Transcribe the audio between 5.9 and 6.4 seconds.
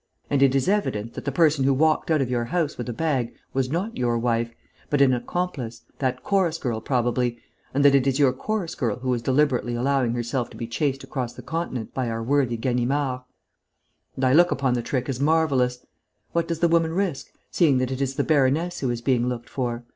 that